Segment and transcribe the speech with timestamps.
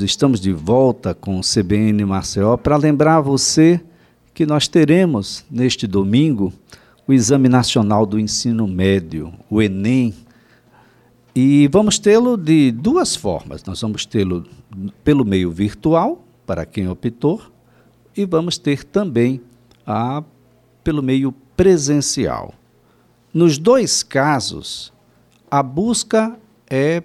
[0.00, 3.78] Estamos de volta com o CBN Maceió para lembrar você
[4.32, 6.50] que nós teremos neste domingo
[7.06, 10.14] o Exame Nacional do Ensino Médio, o Enem.
[11.36, 13.62] E vamos tê-lo de duas formas.
[13.64, 14.46] Nós vamos tê-lo
[15.04, 17.42] pelo meio virtual, para quem optou,
[18.16, 19.42] e vamos ter também
[19.86, 20.24] a,
[20.82, 22.54] pelo meio presencial.
[23.32, 24.90] Nos dois casos,
[25.50, 26.34] a busca
[26.66, 27.02] é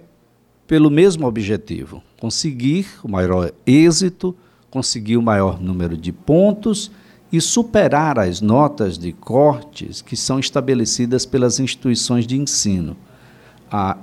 [0.68, 4.36] pelo mesmo objetivo conseguir o maior êxito,
[4.70, 6.92] conseguir o maior número de pontos
[7.32, 12.96] e superar as notas de cortes que são estabelecidas pelas instituições de ensino.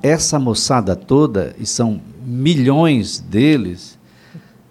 [0.03, 3.99] Essa moçada toda, e são milhões deles,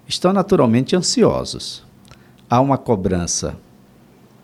[0.06, 1.82] estão naturalmente ansiosos.
[2.48, 3.56] Há uma cobrança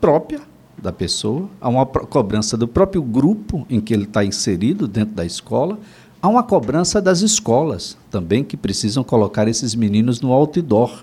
[0.01, 0.41] própria
[0.77, 5.25] da pessoa, há uma cobrança do próprio grupo em que ele está inserido dentro da
[5.25, 5.79] escola,
[6.23, 11.03] Há uma cobrança das escolas também que precisam colocar esses meninos no outdoor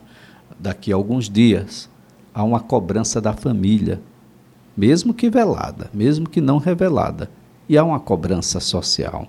[0.59, 1.89] daqui a alguns dias.
[2.31, 3.99] Há uma cobrança da família,
[4.75, 7.31] mesmo que velada, mesmo que não revelada.
[7.67, 9.27] E há uma cobrança social.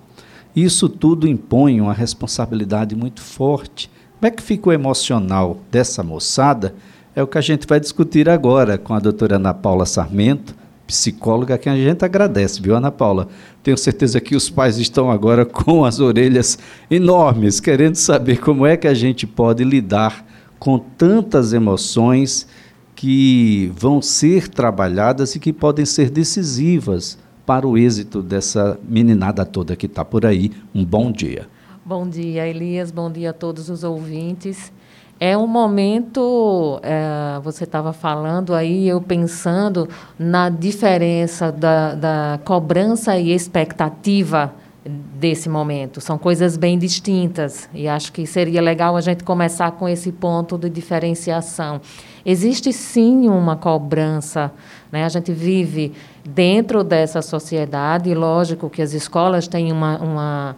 [0.55, 3.89] Isso tudo impõe uma responsabilidade muito forte.
[4.19, 6.75] Como é que fica o emocional dessa moçada?
[7.15, 10.53] É o que a gente vai discutir agora com a doutora Ana Paula Sarmento,
[10.89, 13.27] psicóloga, que a gente agradece, viu, Ana Paula?
[13.61, 16.57] Tenho certeza que os pais estão agora com as orelhas
[16.89, 20.25] enormes, querendo saber como é que a gente pode lidar
[20.57, 22.47] com tantas emoções
[22.95, 29.75] que vão ser trabalhadas e que podem ser decisivas para o êxito dessa meninada toda
[29.75, 30.51] que está por aí.
[30.73, 31.47] Um bom dia.
[31.85, 32.91] Bom dia, Elias.
[32.91, 34.71] Bom dia a todos os ouvintes.
[35.19, 43.17] É um momento, é, você estava falando aí, eu pensando na diferença da, da cobrança
[43.17, 44.53] e expectativa
[44.85, 45.99] desse momento.
[45.99, 50.57] São coisas bem distintas e acho que seria legal a gente começar com esse ponto
[50.57, 51.81] de diferenciação.
[52.25, 54.51] Existe sim uma cobrança,
[54.89, 55.03] né?
[55.03, 55.91] A gente vive
[56.23, 60.55] dentro dessa sociedade, lógico que as escolas têm uma, uma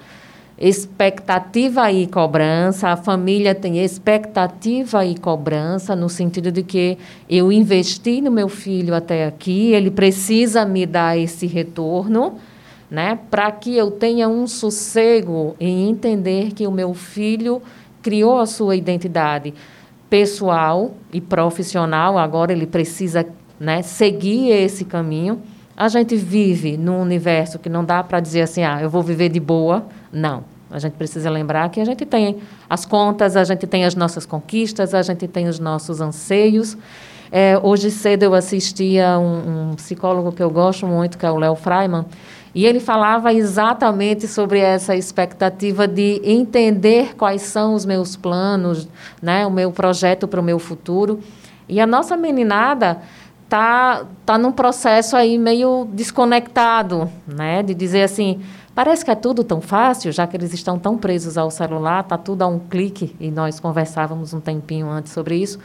[0.62, 8.22] expectativa e cobrança, a família tem expectativa e cobrança, no sentido de que eu investi
[8.22, 12.36] no meu filho até aqui, ele precisa me dar esse retorno,
[12.92, 17.60] né, para que eu tenha um sossego em entender que o meu filho
[18.00, 19.56] criou a sua identidade
[20.12, 23.26] pessoal e profissional, agora ele precisa
[23.60, 25.42] né, seguir esse caminho.
[25.82, 29.30] A gente vive num universo que não dá para dizer assim, ah, eu vou viver
[29.30, 29.88] de boa.
[30.14, 30.44] Não.
[30.70, 32.38] A gente precisa lembrar que a gente tem
[32.70, 36.78] as contas, a gente tem as nossas conquistas, a gente tem os nossos anseios.
[37.32, 41.32] É, hoje cedo eu assisti a um, um, psicólogo que eu gosto muito, que é
[41.32, 42.06] o Léo Freiman,
[42.54, 48.88] e ele falava exatamente sobre essa expectativa de entender quais são os meus planos,
[49.20, 51.22] né, o meu projeto para o meu futuro.
[51.68, 53.02] E a nossa meninada
[53.52, 58.40] tá tá num processo aí meio desconectado, né, de dizer assim,
[58.74, 62.18] Parece que é tudo tão fácil, já que eles estão tão presos ao celular, está
[62.18, 65.60] tudo a um clique, e nós conversávamos um tempinho antes sobre isso.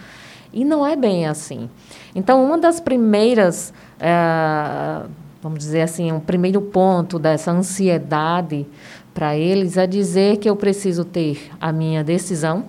[0.52, 1.70] E não é bem assim.
[2.16, 5.06] Então, uma das primeiras, é,
[5.40, 8.66] vamos dizer assim, um primeiro ponto dessa ansiedade
[9.14, 12.64] para eles é dizer que eu preciso ter a minha decisão.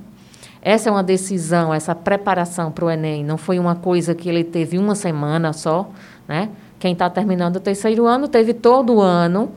[0.61, 4.43] Essa é uma decisão, essa preparação para o Enem não foi uma coisa que ele
[4.43, 5.89] teve uma semana só,
[6.27, 6.49] né?
[6.79, 9.51] Quem está terminando o terceiro ano teve todo o ano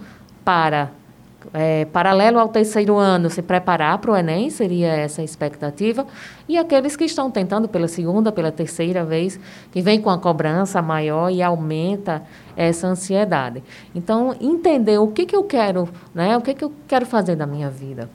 [0.45, 0.91] para,
[1.53, 6.07] é, paralelo ao terceiro ano, se preparar para o Enem, seria essa a expectativa,
[6.49, 9.39] e aqueles que estão tentando pela segunda, pela terceira vez,
[9.71, 12.23] que vem com a cobrança maior e aumenta
[12.57, 13.63] essa ansiedade.
[13.95, 17.47] Então, entender o que, que eu quero, né, o que, que eu quero fazer da
[17.47, 18.09] minha vida.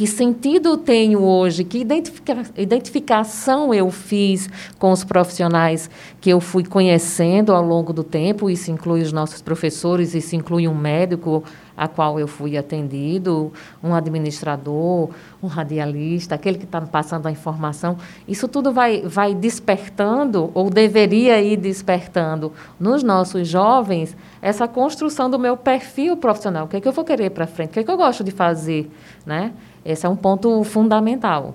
[0.00, 1.62] Que sentido tenho hoje?
[1.62, 5.90] Que identifica, identificação eu fiz com os profissionais
[6.22, 8.48] que eu fui conhecendo ao longo do tempo?
[8.48, 11.44] Isso inclui os nossos professores, isso inclui um médico
[11.80, 13.50] a qual eu fui atendido,
[13.82, 15.08] um administrador,
[15.42, 17.96] um radialista, aquele que está passando a informação.
[18.28, 25.38] Isso tudo vai, vai despertando, ou deveria ir despertando, nos nossos jovens, essa construção do
[25.38, 26.66] meu perfil profissional.
[26.66, 27.70] O que é que eu vou querer para frente?
[27.70, 28.90] O que é que eu gosto de fazer?
[29.24, 29.50] Né?
[29.82, 31.54] Esse é um ponto fundamental.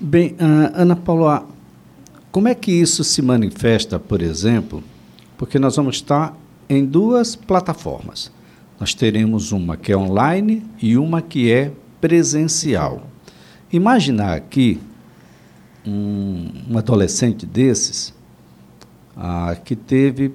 [0.00, 1.46] Bem, uh, Ana Paula,
[2.32, 4.82] como é que isso se manifesta, por exemplo?
[5.38, 6.36] Porque nós vamos estar
[6.68, 8.32] em duas plataformas.
[8.78, 13.06] Nós teremos uma que é online e uma que é presencial.
[13.72, 14.80] Imaginar aqui
[15.86, 18.12] um, um adolescente desses
[19.16, 20.32] ah, que teve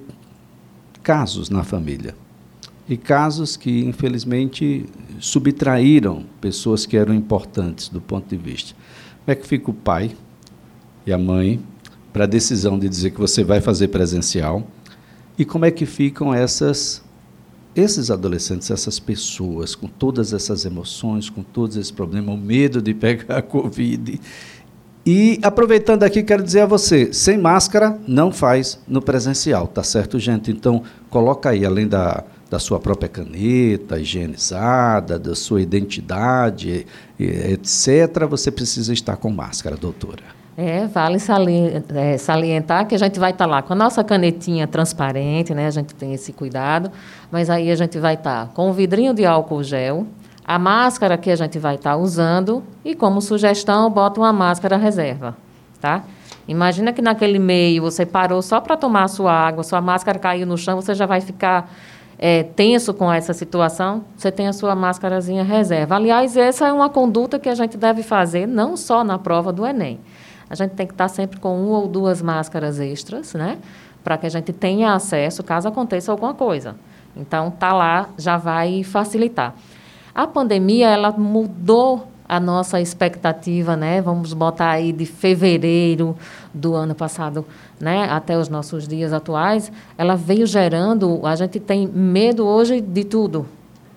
[1.02, 2.14] casos na família
[2.88, 4.86] e casos que, infelizmente,
[5.20, 8.74] subtraíram pessoas que eram importantes do ponto de vista.
[9.24, 10.10] Como é que fica o pai
[11.06, 11.60] e a mãe
[12.12, 14.66] para a decisão de dizer que você vai fazer presencial?
[15.38, 17.02] E como é que ficam essas
[17.74, 22.92] esses adolescentes, essas pessoas, com todas essas emoções, com todos esses problemas, o medo de
[22.94, 24.20] pegar a Covid.
[25.06, 30.18] E aproveitando aqui, quero dizer a você, sem máscara não faz no presencial, tá certo,
[30.18, 30.50] gente?
[30.50, 36.86] Então, coloca aí, além da, da sua própria caneta higienizada, da sua identidade,
[37.18, 40.39] etc., você precisa estar com máscara, doutora.
[40.56, 41.16] É, vale
[41.94, 45.66] é, salientar que a gente vai estar tá lá com a nossa canetinha transparente, né?
[45.66, 46.90] A gente tem esse cuidado,
[47.30, 50.06] mas aí a gente vai estar tá com o vidrinho de álcool gel,
[50.44, 54.76] a máscara que a gente vai estar tá usando e como sugestão, bota uma máscara
[54.76, 55.36] reserva,
[55.80, 56.02] tá?
[56.48, 60.46] Imagina que naquele meio você parou só para tomar a sua água, sua máscara caiu
[60.46, 61.70] no chão, você já vai ficar
[62.18, 65.94] é, tenso com essa situação, você tem a sua máscarazinha reserva.
[65.94, 69.64] Aliás, essa é uma conduta que a gente deve fazer não só na prova do
[69.64, 70.00] Enem,
[70.50, 73.58] a gente tem que estar sempre com uma ou duas máscaras extras, né?
[74.02, 76.74] Para que a gente tenha acesso caso aconteça alguma coisa.
[77.16, 79.54] Então, tá lá já vai facilitar.
[80.12, 84.02] A pandemia, ela mudou a nossa expectativa, né?
[84.02, 86.16] Vamos botar aí de fevereiro
[86.52, 87.46] do ano passado,
[87.78, 93.04] né, até os nossos dias atuais, ela veio gerando, a gente tem medo hoje de
[93.04, 93.46] tudo,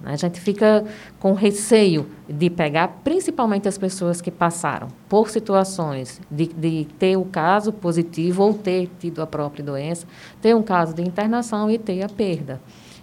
[0.06, 0.84] a gente fica
[1.20, 7.24] com receio de pegar, principalmente as pessoas que passaram por situações de, de ter o
[7.24, 10.06] caso positivo ou ter tido a própria doença,
[10.42, 12.60] ter um caso de internação e ter a perda.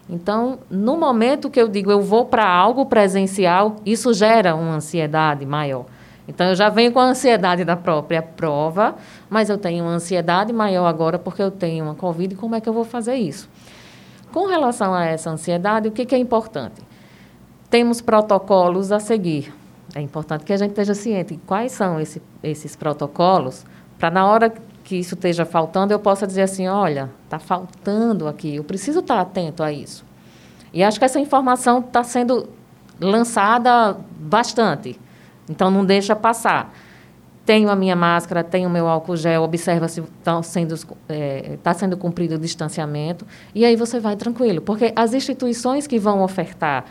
[0.09, 5.47] Então, no momento que eu digo eu vou para algo presencial, isso gera uma ansiedade
[5.47, 5.87] maior.
[6.29, 8.95] Então, eu já venho com a ansiedade da própria prova,
[9.29, 12.69] mas eu tenho uma ansiedade maior agora porque eu tenho uma Covid como é que
[12.69, 13.49] eu vou fazer isso?
[14.33, 16.90] Com relação a essa ansiedade, o que, que é importante?
[17.71, 19.55] Temos protocolos a seguir.
[19.95, 23.65] É importante que a gente esteja ciente quais são esse, esses protocolos,
[23.99, 24.53] para na hora
[24.83, 29.21] que isso esteja faltando, eu possa dizer assim, olha, está faltando aqui, eu preciso estar
[29.21, 30.05] atento a isso.
[30.73, 32.49] E acho que essa informação está sendo
[33.01, 34.99] lançada bastante,
[35.49, 36.73] então não deixa passar.
[37.45, 40.75] Tenho a minha máscara, tenho o meu álcool gel, observa se está sendo,
[41.09, 45.99] é, tá sendo cumprido o distanciamento, e aí você vai tranquilo, porque as instituições que
[45.99, 46.85] vão ofertar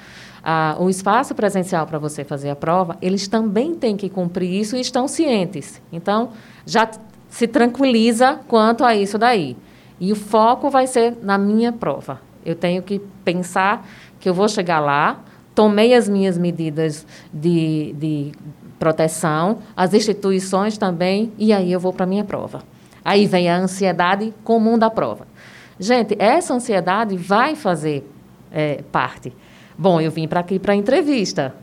[0.43, 4.75] a, o espaço presencial para você fazer a prova, eles também têm que cumprir isso
[4.75, 5.81] e estão cientes.
[5.91, 6.29] Então,
[6.65, 6.89] já
[7.29, 9.55] se tranquiliza quanto a isso daí.
[9.99, 12.21] E o foco vai ser na minha prova.
[12.45, 13.85] Eu tenho que pensar
[14.19, 15.19] que eu vou chegar lá,
[15.53, 18.31] tomei as minhas medidas de, de
[18.79, 22.63] proteção, as instituições também, e aí eu vou para a minha prova.
[23.03, 25.27] Aí vem a ansiedade comum da prova.
[25.79, 28.09] Gente, essa ansiedade vai fazer
[28.51, 29.33] é, parte.
[29.79, 31.55] Bom, eu vim para aqui para entrevista.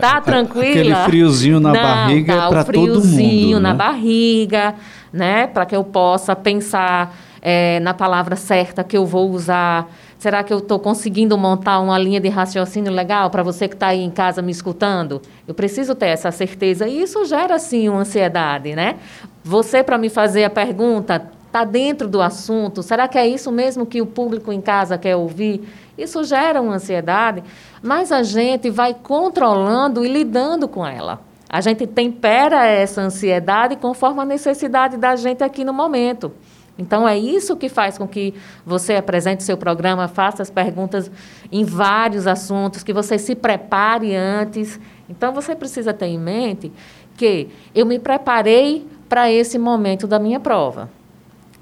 [0.00, 0.70] Tá tranquila?
[0.70, 3.02] Aquele friozinho na Não, barriga tá, para todo mundo.
[3.02, 3.78] friozinho na né?
[3.78, 4.74] barriga,
[5.12, 5.46] né?
[5.48, 9.86] Para que eu possa pensar é, na palavra certa que eu vou usar.
[10.18, 13.88] Será que eu estou conseguindo montar uma linha de raciocínio legal para você que está
[13.88, 15.20] aí em casa me escutando?
[15.46, 16.88] Eu preciso ter essa certeza.
[16.88, 18.96] E isso gera, sim, uma ansiedade, né?
[19.44, 22.82] Você, para me fazer a pergunta, está dentro do assunto?
[22.82, 25.62] Será que é isso mesmo que o público em casa quer ouvir?
[25.98, 27.44] Isso gera uma ansiedade,
[27.82, 31.20] mas a gente vai controlando e lidando com ela.
[31.50, 36.32] A gente tempera essa ansiedade conforme a necessidade da gente aqui no momento.
[36.78, 38.32] Então, é isso que faz com que
[38.64, 41.10] você apresente seu programa, faça as perguntas
[41.52, 44.80] em vários assuntos, que você se prepare antes.
[45.06, 46.72] Então, você precisa ter em mente
[47.14, 50.88] que eu me preparei para esse momento da minha prova.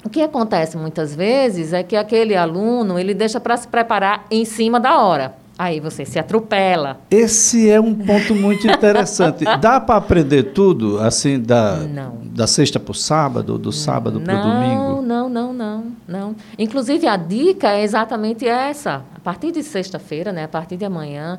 [0.04, 4.44] O que acontece muitas vezes é que aquele aluno ele deixa para se preparar em
[4.44, 5.34] cima da hora.
[5.58, 6.98] Aí você se atropela.
[7.10, 9.44] Esse é um ponto muito interessante.
[9.60, 12.16] Dá para aprender tudo, assim, da, não.
[12.24, 15.02] da sexta para o sábado, do sábado para o domingo?
[15.02, 16.36] Não, não, não, não.
[16.58, 19.02] Inclusive, a dica é exatamente essa.
[19.14, 21.38] A partir de sexta-feira, né, a partir de amanhã,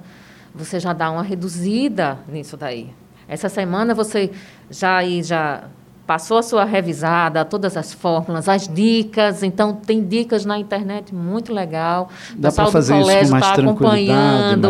[0.53, 2.91] você já dá uma reduzida nisso daí.
[3.27, 4.30] Essa semana você
[4.70, 5.63] já, aí, já
[6.05, 9.43] passou a sua revisada, todas as fórmulas, as dicas.
[9.43, 12.10] Então, tem dicas na internet muito legal.
[12.34, 14.70] O Dá pessoal fazer do colégio está acompanhando,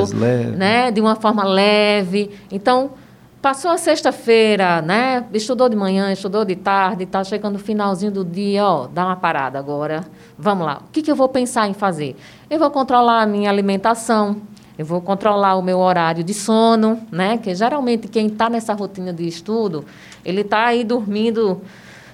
[0.56, 2.30] né, de uma forma leve.
[2.52, 2.92] Então,
[3.42, 8.24] passou a sexta-feira, né, estudou de manhã, estudou de tarde, está chegando o finalzinho do
[8.24, 10.06] dia, ó, dá uma parada agora.
[10.38, 10.82] Vamos lá.
[10.88, 12.16] O que, que eu vou pensar em fazer?
[12.50, 14.38] Eu vou controlar a minha alimentação,
[14.82, 17.38] eu vou controlar o meu horário de sono, né?
[17.38, 19.86] Que geralmente quem está nessa rotina de estudo,
[20.26, 21.62] ele está aí dormindo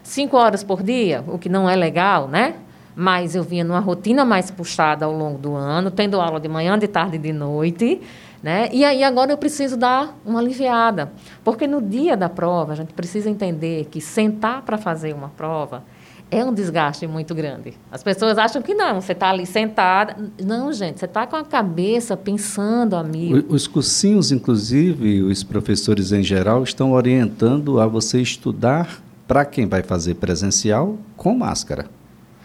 [0.03, 2.55] cinco horas por dia, o que não é legal, né?
[2.93, 6.77] Mas eu vinha numa rotina mais puxada ao longo do ano, tendo aula de manhã,
[6.77, 8.01] de tarde e de noite.
[8.43, 8.69] Né?
[8.73, 11.11] E aí agora eu preciso dar uma aliviada.
[11.43, 15.83] Porque no dia da prova, a gente precisa entender que sentar para fazer uma prova
[16.29, 17.73] é um desgaste muito grande.
[17.91, 20.15] As pessoas acham que não, você está ali sentada.
[20.43, 23.45] Não, gente, você está com a cabeça pensando, amigo.
[23.47, 29.83] Os cursinhos, inclusive, os professores em geral, estão orientando a você estudar para quem vai
[29.83, 31.87] fazer presencial com máscara.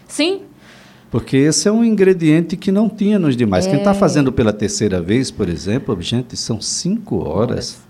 [0.07, 0.41] Sim.
[1.11, 3.67] Porque esse é um ingrediente que não tinha nos demais.
[3.67, 3.69] É.
[3.69, 7.81] Quem está fazendo pela terceira vez, por exemplo, gente, são cinco horas.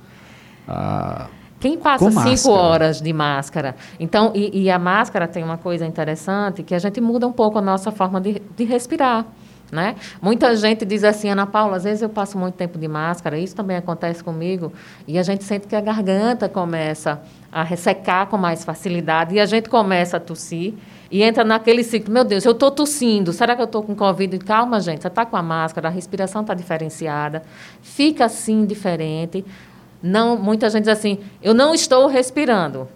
[0.67, 1.27] Ah,
[1.63, 2.57] quem passa cinco máscara.
[2.57, 3.75] horas de máscara?
[3.97, 7.57] Então, e, e, a máscara tem uma coisa interessante que a gente muda um pouco
[7.57, 9.25] a nossa forma de, de respirar.
[9.71, 9.95] Né?
[10.21, 13.55] Muita gente diz assim, Ana Paula, às vezes eu passo muito tempo de máscara, isso
[13.55, 14.73] também acontece comigo,
[15.07, 19.45] e a gente sente que a garganta começa a ressecar com mais facilidade, e a
[19.45, 20.73] gente começa a tossir,
[21.09, 24.37] e entra naquele ciclo, meu Deus, eu estou tossindo, será que eu estou com Covid?
[24.39, 27.41] Calma, gente, você está com a máscara, a respiração está diferenciada,
[27.81, 29.45] fica assim diferente,
[30.03, 32.89] não, muita gente diz assim, eu não estou respirando,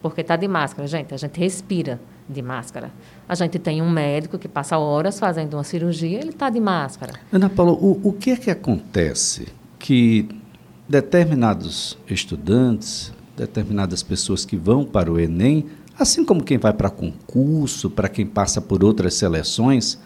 [0.00, 0.86] porque está de máscara.
[0.86, 2.92] Gente, a gente respira de máscara.
[3.28, 7.14] A gente tem um médico que passa horas fazendo uma cirurgia, ele está de máscara.
[7.32, 9.48] Ana Paula, o, o que é que acontece
[9.80, 10.28] que
[10.88, 15.66] determinados estudantes, determinadas pessoas que vão para o Enem,
[15.98, 19.98] assim como quem vai para concurso, para quem passa por outras seleções,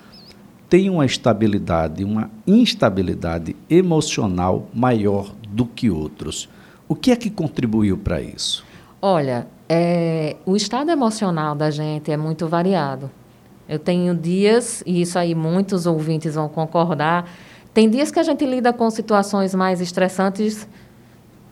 [0.68, 6.48] tem uma estabilidade, uma instabilidade emocional maior do que outros.
[6.88, 8.64] O que é que contribuiu para isso?
[9.00, 13.10] Olha, é, o estado emocional da gente é muito variado.
[13.68, 17.30] Eu tenho dias, e isso aí muitos ouvintes vão concordar,
[17.74, 20.66] tem dias que a gente lida com situações mais estressantes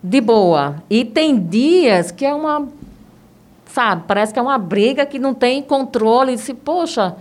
[0.03, 0.83] de boa.
[0.89, 2.67] E tem dias que é uma.
[3.67, 6.37] Sabe, parece que é uma briga que não tem controle.
[6.39, 7.15] Se, poxa,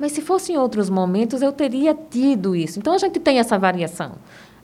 [0.00, 2.78] mas se fosse em outros momentos eu teria tido isso.
[2.78, 4.12] Então a gente tem essa variação.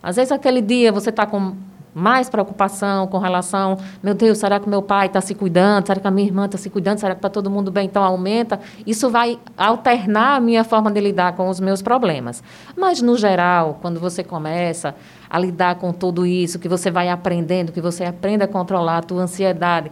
[0.02, 1.54] Às vezes, aquele dia você está com
[1.94, 5.86] mais preocupação com relação, meu Deus, será que meu pai está se cuidando?
[5.86, 6.98] Será que a minha irmã está se cuidando?
[6.98, 7.86] Será que está todo mundo bem?
[7.86, 8.60] Então aumenta.
[8.86, 12.42] Isso vai alternar a minha forma de lidar com os meus problemas.
[12.76, 14.94] Mas no geral, quando você começa
[15.28, 19.02] a lidar com tudo isso, que você vai aprendendo, que você aprende a controlar a
[19.02, 19.90] tua ansiedade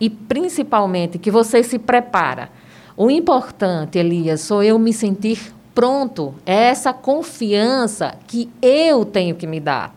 [0.00, 2.50] e principalmente que você se prepara.
[2.96, 9.48] O importante, Elias, sou eu me sentir pronto, é essa confiança que eu tenho que
[9.48, 9.92] me dar.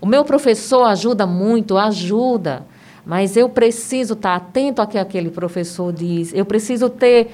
[0.00, 2.66] O meu professor ajuda muito, ajuda,
[3.06, 7.30] mas eu preciso estar atento ao que aquele professor diz, eu preciso ter,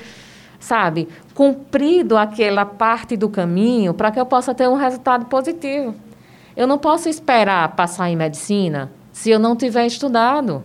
[0.60, 5.94] sabe, cumprido aquela parte do caminho para que eu possa ter um resultado positivo.
[6.54, 10.62] Eu não posso esperar passar em medicina se eu não tiver estudado.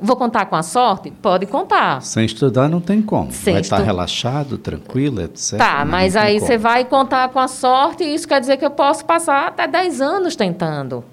[0.00, 1.10] Vou contar com a sorte?
[1.10, 2.02] Pode contar.
[2.02, 3.30] Sem estudar não tem como.
[3.30, 3.86] Sem vai estar estu...
[3.86, 5.56] relaxado, tranquilo, etc.
[5.56, 8.70] Tá, mas aí você vai contar com a sorte e isso quer dizer que eu
[8.70, 11.04] posso passar até 10 anos tentando.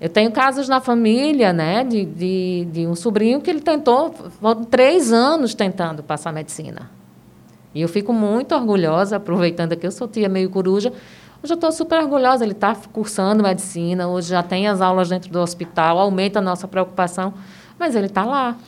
[0.00, 4.14] Eu tenho casos na família, né, de, de, de um sobrinho que ele tentou,
[4.70, 6.90] três anos tentando passar medicina.
[7.74, 10.92] E eu fico muito orgulhosa, aproveitando que eu sou tia meio coruja,
[11.44, 15.30] Hoje eu estou super orgulhosa, ele está cursando medicina, hoje já tem as aulas dentro
[15.30, 17.34] do hospital, aumenta a nossa preocupação
[17.78, 18.58] mas ele está lá.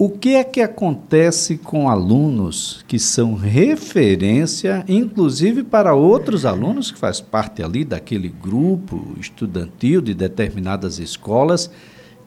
[0.00, 6.98] O que é que acontece com alunos que são referência, inclusive para outros alunos que
[6.98, 11.68] faz parte ali daquele grupo estudantil de determinadas escolas,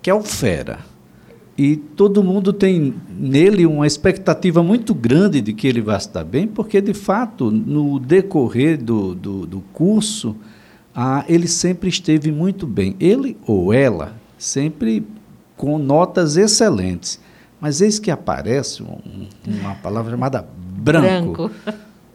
[0.01, 0.79] que é o fera?
[1.57, 6.47] E todo mundo tem nele uma expectativa muito grande de que ele vai estar bem,
[6.47, 10.35] porque, de fato, no decorrer do, do, do curso,
[10.93, 12.97] ah, ele sempre esteve muito bem.
[12.99, 15.05] Ele ou ela sempre
[15.61, 17.21] com notas excelentes.
[17.59, 21.49] Mas eis que aparece um, uma palavra chamada branco.
[21.49, 21.51] branco.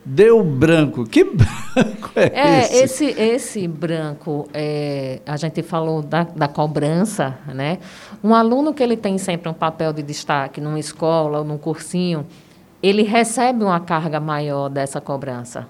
[0.05, 1.05] Deu branco.
[1.07, 3.05] Que branco é, é esse?
[3.05, 3.21] esse?
[3.23, 7.79] Esse branco, é, a gente falou da, da cobrança, né?
[8.23, 12.27] Um aluno que ele tem sempre um papel de destaque numa escola ou num cursinho,
[12.83, 15.69] ele recebe uma carga maior dessa cobrança.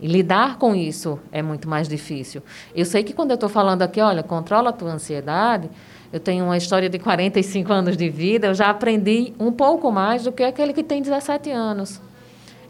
[0.00, 2.42] E lidar com isso é muito mais difícil.
[2.74, 5.70] Eu sei que quando eu estou falando aqui, olha, controla a tua ansiedade,
[6.14, 10.22] eu tenho uma história de 45 anos de vida, eu já aprendi um pouco mais
[10.22, 12.00] do que aquele que tem 17 anos.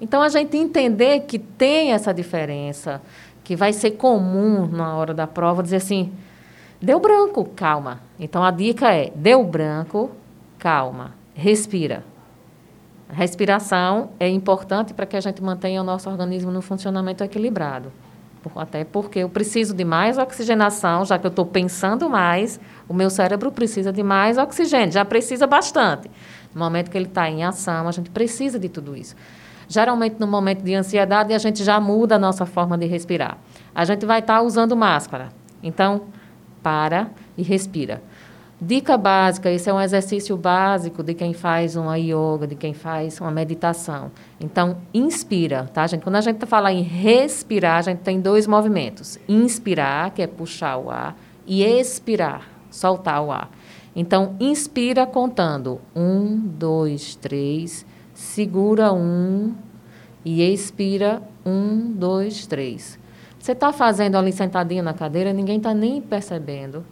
[0.00, 3.02] Então, a gente entender que tem essa diferença,
[3.44, 6.10] que vai ser comum na hora da prova, dizer assim:
[6.80, 8.00] deu branco, calma.
[8.18, 10.10] Então, a dica é: deu branco,
[10.58, 12.02] calma, respira.
[13.10, 17.92] Respiração é importante para que a gente mantenha o nosso organismo no funcionamento equilibrado
[18.56, 23.10] até porque eu preciso de mais oxigenação, já que eu estou pensando mais, o meu
[23.10, 26.10] cérebro precisa de mais oxigênio, já precisa bastante.
[26.54, 29.16] No momento que ele está em ação, a gente precisa de tudo isso.
[29.68, 33.38] Geralmente, no momento de ansiedade, a gente já muda a nossa forma de respirar.
[33.74, 35.30] A gente vai estar tá usando máscara.
[35.62, 36.02] Então,
[36.62, 38.02] para e respira.
[38.66, 43.21] Dica básica, esse é um exercício básico de quem faz uma yoga, de quem faz
[43.21, 44.11] uma meditação.
[44.40, 46.00] Então, inspira, tá, gente?
[46.00, 49.18] Quando a gente fala em respirar, a gente tem dois movimentos.
[49.28, 51.14] Inspirar, que é puxar o ar,
[51.47, 53.50] e expirar, soltar o ar.
[53.94, 55.78] Então, inspira contando.
[55.94, 57.85] Um, dois, três.
[58.14, 59.54] Segura um
[60.25, 61.23] e expira.
[61.44, 62.99] Um, dois, três.
[63.38, 66.83] Você está fazendo ali sentadinho na cadeira, ninguém está nem percebendo,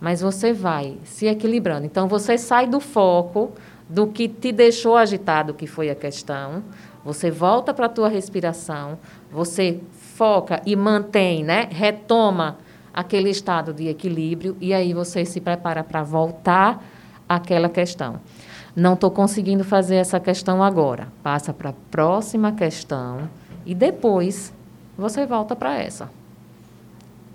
[0.00, 1.86] mas você vai se equilibrando.
[1.86, 3.52] Então, você sai do foco
[3.88, 6.62] do que te deixou agitado, que foi a questão.
[7.04, 8.98] Você volta para a tua respiração,
[9.30, 9.80] você
[10.14, 11.68] foca e mantém, né?
[11.70, 12.58] Retoma
[12.92, 16.84] aquele estado de equilíbrio e aí você se prepara para voltar
[17.28, 18.20] àquela questão.
[18.74, 21.08] Não estou conseguindo fazer essa questão agora.
[21.22, 23.28] Passa para a próxima questão
[23.66, 24.52] e depois
[24.96, 26.19] você volta para essa.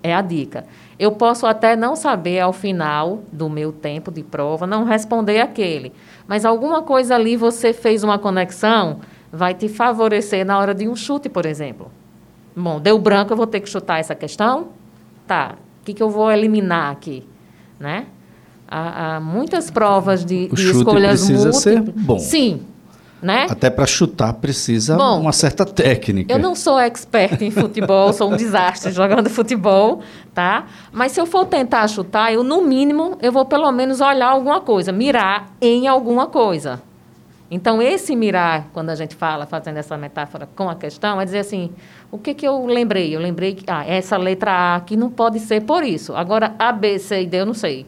[0.02, 0.64] É a dica.
[0.98, 5.92] Eu posso até não saber ao final do meu tempo de prova, não responder aquele,
[6.26, 9.00] mas alguma coisa ali você fez uma conexão,
[9.32, 11.90] vai te favorecer na hora de um chute, por exemplo.
[12.54, 14.68] Bom, deu branco, eu vou ter que chutar essa questão?
[15.26, 17.24] tá, o que, que eu vou eliminar aqui,
[17.78, 18.06] né?
[18.68, 21.62] Há, há muitas provas de, o de escolhas precisa múltiplas.
[21.62, 22.18] ser bom.
[22.18, 22.62] Sim,
[23.20, 23.46] né?
[23.48, 26.32] Até para chutar precisa bom, uma certa técnica.
[26.32, 30.02] Eu não sou expert em futebol, sou um desastre jogando futebol,
[30.34, 30.66] tá?
[30.92, 34.60] Mas se eu for tentar chutar, eu no mínimo eu vou pelo menos olhar alguma
[34.60, 36.82] coisa, mirar em alguma coisa.
[37.50, 41.38] Então esse mirar, quando a gente fala fazendo essa metáfora com a questão, é dizer
[41.38, 41.70] assim,
[42.10, 43.14] o que, que eu lembrei?
[43.14, 46.14] Eu lembrei que ah, essa letra A aqui não pode ser por isso.
[46.14, 47.86] Agora, A, B, C e D eu não sei.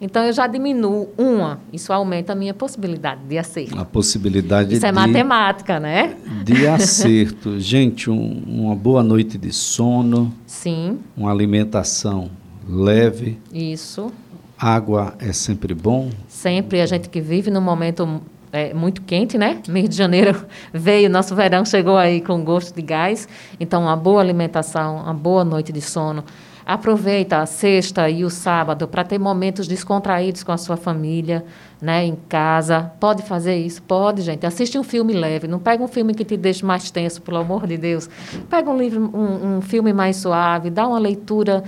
[0.00, 1.60] Então, eu já diminuo uma.
[1.72, 3.78] Isso aumenta a minha possibilidade de acerto.
[3.78, 6.16] A possibilidade Isso é de, matemática, né?
[6.44, 7.58] De acerto.
[7.60, 10.32] Gente, um, uma boa noite de sono.
[10.46, 11.00] Sim.
[11.16, 12.30] Uma alimentação
[12.68, 13.38] leve.
[13.52, 14.12] Isso.
[14.56, 16.10] Água é sempre bom.
[16.28, 16.80] Sempre.
[16.80, 18.20] A gente que vive num momento
[18.52, 19.60] é, muito quente, né?
[19.68, 23.28] Mês de janeiro veio, nosso verão chegou aí com gosto de gás.
[23.58, 26.24] Então, uma boa alimentação, uma boa noite de sono.
[26.68, 31.42] Aproveita a sexta e o sábado para ter momentos descontraídos com a sua família
[31.80, 32.92] né, em casa.
[33.00, 33.80] Pode fazer isso?
[33.82, 34.44] Pode, gente.
[34.44, 35.48] Assiste um filme leve.
[35.48, 38.10] Não pega um filme que te deixe mais tenso, pelo amor de Deus.
[38.50, 41.64] Pega um, livro, um, um filme mais suave, dá uma leitura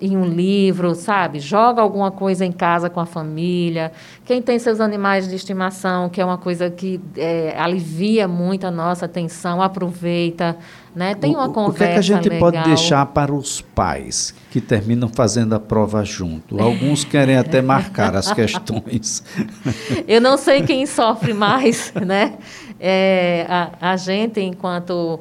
[0.00, 1.40] em um livro, sabe?
[1.40, 3.90] Joga alguma coisa em casa com a família.
[4.24, 8.70] Quem tem seus animais de estimação, que é uma coisa que é, alivia muito a
[8.70, 10.56] nossa atenção, aproveita.
[10.94, 11.14] Né?
[11.14, 11.70] Tem uma conversa.
[11.70, 12.52] O que, é que a gente legal.
[12.52, 16.60] pode deixar para os pais que terminam fazendo a prova junto?
[16.60, 19.22] Alguns querem até marcar as questões.
[20.08, 22.38] Eu não sei quem sofre mais, né?
[22.80, 25.20] É, a, a gente, enquanto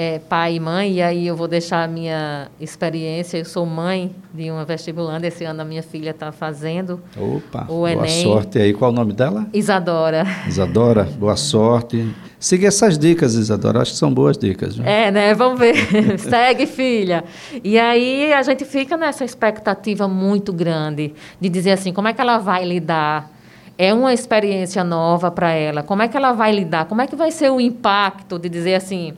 [0.00, 3.36] é, pai e mãe, e aí eu vou deixar a minha experiência.
[3.36, 7.84] Eu sou mãe de uma vestibulanda, esse ano a minha filha está fazendo Opa, o
[7.84, 8.22] Enem.
[8.22, 8.72] Boa sorte aí.
[8.72, 9.48] Qual o nome dela?
[9.52, 10.24] Isadora.
[10.46, 12.14] Isadora, boa sorte.
[12.38, 14.76] Siga essas dicas, Isadora, acho que são boas dicas.
[14.76, 14.86] Viu?
[14.86, 15.34] É, né?
[15.34, 15.74] Vamos ver.
[16.16, 17.24] Segue, filha.
[17.64, 22.20] E aí a gente fica nessa expectativa muito grande de dizer assim, como é que
[22.20, 23.32] ela vai lidar
[23.76, 25.84] é uma experiência nova para ela.
[25.84, 26.86] Como é que ela vai lidar?
[26.86, 29.14] Como é que vai ser o impacto de dizer assim,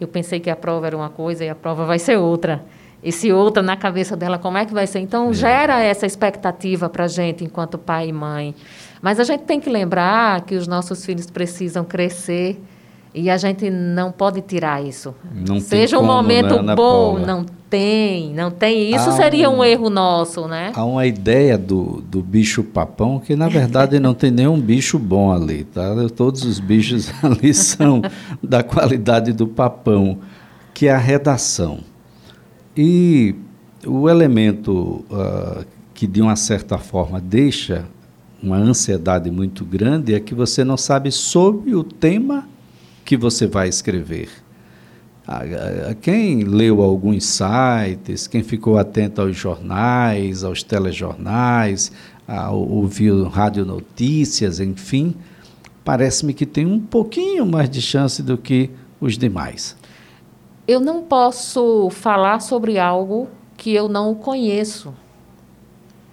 [0.00, 2.64] eu pensei que a prova era uma coisa e a prova vai ser outra.
[3.02, 4.98] Esse outra na cabeça dela, como é que vai ser?
[4.98, 8.54] Então, gera essa expectativa para a gente, enquanto pai e mãe.
[9.00, 12.60] Mas a gente tem que lembrar que os nossos filhos precisam crescer
[13.14, 15.14] e a gente não pode tirar isso.
[15.34, 18.94] Não Seja um como, momento né, bom, não tem, não tem.
[18.94, 20.72] Isso há seria um, um, erro nosso, né?
[20.74, 25.32] Há uma ideia do, do bicho papão que, na verdade, não tem nenhum bicho bom
[25.32, 25.94] ali, tá?
[26.14, 28.02] Todos os bichos ali são
[28.42, 30.18] da qualidade do papão,
[30.74, 31.80] que é a redação.
[32.76, 33.34] E
[33.86, 37.84] o elemento uh, que, de uma certa forma, deixa
[38.42, 42.46] uma ansiedade muito grande é que você não sabe sobre o tema
[43.08, 44.28] que você vai escrever.
[46.02, 51.90] Quem leu alguns sites, quem ficou atento aos jornais, aos telejornais,
[52.52, 55.14] ouviu rádio notícias, enfim,
[55.82, 58.68] parece-me que tem um pouquinho mais de chance do que
[59.00, 59.74] os demais.
[60.66, 64.92] Eu não posso falar sobre algo que eu não conheço.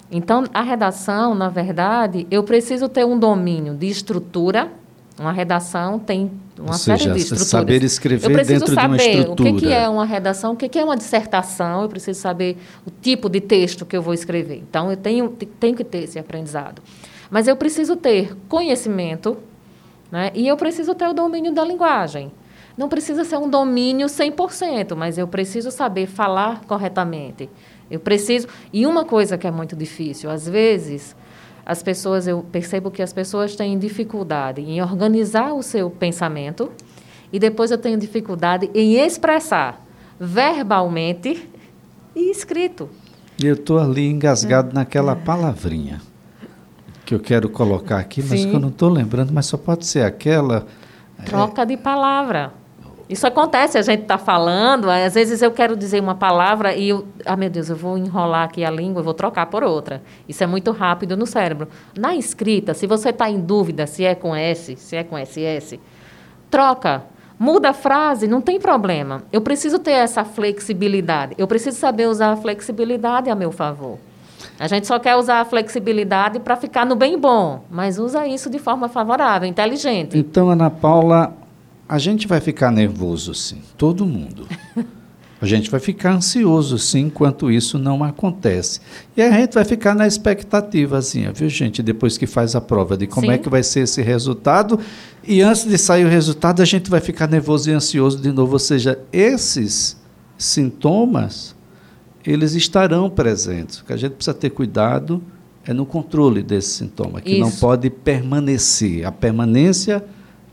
[0.10, 4.72] Então, a redação, na verdade, eu preciso ter um domínio de estrutura
[5.18, 7.48] uma redação tem uma Ou série seja, de estruturas.
[7.48, 9.50] saber escrever dentro de uma estrutura.
[9.50, 13.30] o que, é uma redação, o que, é uma dissertação, eu preciso saber o tipo
[13.30, 14.58] de texto que eu vou escrever.
[14.58, 16.82] Então, eu tenho, tenho que ter esse aprendizado.
[17.30, 19.38] Mas eu preciso ter conhecimento
[20.12, 22.32] né, e eu preciso ter o domínio da linguagem.
[22.78, 27.50] Não precisa ser um domínio 100%, mas eu preciso saber falar corretamente.
[27.90, 28.48] Eu preciso.
[28.74, 31.16] E uma coisa que é muito difícil, às vezes,
[31.66, 36.72] as pessoas, eu percebo que as pessoas têm dificuldade em organizar o seu pensamento
[37.34, 39.84] e depois eu tenho dificuldade em expressar
[40.20, 41.50] verbalmente
[42.16, 42.88] e escrito.
[43.42, 44.74] E eu estou ali engasgado é.
[44.76, 46.02] naquela palavrinha
[47.06, 48.50] que eu quero colocar aqui, mas Sim.
[48.50, 50.66] que eu não estou lembrando, mas só pode ser aquela.
[51.26, 51.66] Troca é...
[51.66, 52.54] de palavra.
[53.08, 57.06] Isso acontece, a gente está falando, às vezes eu quero dizer uma palavra e eu,
[57.24, 60.02] ah, meu Deus, eu vou enrolar aqui a língua, eu vou trocar por outra.
[60.28, 61.68] Isso é muito rápido no cérebro.
[61.96, 65.80] Na escrita, se você está em dúvida se é com S, se é com SS,
[66.50, 67.04] troca.
[67.38, 69.22] Muda a frase, não tem problema.
[69.32, 71.36] Eu preciso ter essa flexibilidade.
[71.38, 74.00] Eu preciso saber usar a flexibilidade a meu favor.
[74.58, 78.50] A gente só quer usar a flexibilidade para ficar no bem bom, mas usa isso
[78.50, 80.18] de forma favorável, inteligente.
[80.18, 81.34] Então, Ana Paula,
[81.88, 84.48] a gente vai ficar nervoso, sim, todo mundo.
[85.42, 88.80] A gente vai ficar ansioso, sim, enquanto isso não acontece.
[89.18, 91.84] E a gente vai ficar na expectativazinha, viu, gente?
[91.84, 93.36] Depois que faz a prova de como é sim.
[93.36, 94.80] é que vai ser esse resultado.
[95.24, 98.54] E antes de sair o resultado, a gente vai ficar nervoso e ansioso de novo.
[98.54, 99.98] Ou seja, esses
[100.38, 101.54] sintomas,
[102.26, 103.82] eles estarão presentes.
[103.82, 105.22] O que a gente precisa ter cuidado
[105.66, 107.42] é no controle desse sintoma, que isso.
[107.42, 109.06] não pode permanecer.
[109.06, 110.04] A permanência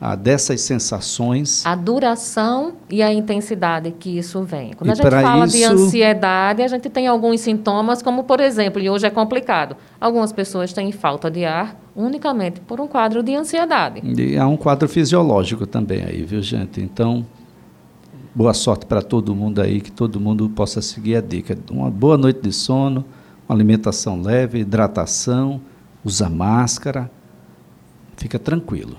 [0.04, 1.64] ah, dessas sensações.
[1.64, 4.72] A duração e a intensidade que isso vem.
[4.72, 5.56] Quando e a gente fala isso...
[5.56, 10.32] de ansiedade, a gente tem alguns sintomas, como por exemplo, e hoje é complicado, algumas
[10.32, 14.02] pessoas têm falta de ar unicamente por um quadro de ansiedade.
[14.04, 16.80] E há um quadro fisiológico também aí, viu, gente?
[16.80, 17.24] Então,
[18.34, 21.56] boa sorte para todo mundo aí, que todo mundo possa seguir a dica.
[21.70, 23.04] Uma boa noite de sono,
[23.48, 25.60] uma alimentação leve, hidratação,
[26.04, 27.08] usa máscara,
[28.16, 28.96] fica tranquilo.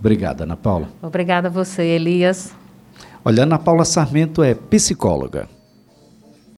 [0.00, 0.88] Obrigada, Ana Paula.
[1.02, 2.52] Obrigada a você, Elias.
[3.22, 5.46] Olha, Ana Paula Sarmento é psicóloga.